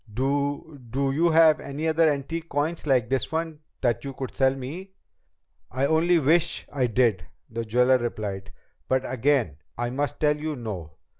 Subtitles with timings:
[0.11, 4.55] "Do do you have any other antique coins like this one that you could sell
[4.55, 4.93] me?"
[5.71, 8.51] "I only wish I did," the jeweler replied.
[8.87, 10.93] "But again I must tell you no.